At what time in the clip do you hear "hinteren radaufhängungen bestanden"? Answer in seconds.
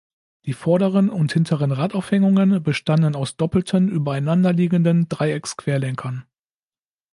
1.31-3.15